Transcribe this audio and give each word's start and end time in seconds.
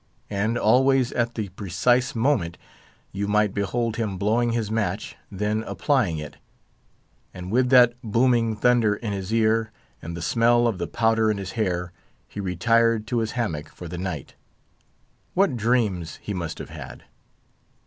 And 0.31 0.57
always 0.57 1.11
at 1.11 1.35
the 1.35 1.49
precise 1.49 2.15
moment 2.15 2.57
you 3.11 3.27
might 3.27 3.53
behold 3.53 3.97
him 3.97 4.17
blowing 4.17 4.53
his 4.53 4.71
match, 4.71 5.15
then 5.31 5.61
applying 5.61 6.17
it; 6.17 6.37
and 7.35 7.51
with 7.51 7.69
that 7.69 7.93
booming 8.03 8.55
thunder 8.55 8.95
in 8.95 9.13
his 9.13 9.31
ear, 9.31 9.71
and 10.01 10.17
the 10.17 10.21
smell 10.23 10.65
of 10.67 10.79
the 10.79 10.87
powder 10.87 11.29
in 11.29 11.37
his 11.37 11.51
hair, 11.51 11.91
he 12.27 12.39
retired 12.39 13.05
to 13.05 13.19
his 13.19 13.33
hammock 13.33 13.69
for 13.69 13.87
the 13.87 13.99
night. 13.99 14.33
What 15.35 15.55
dreams 15.55 16.15
he 16.23 16.33
must 16.33 16.57
have 16.57 16.71
had! 16.71 17.03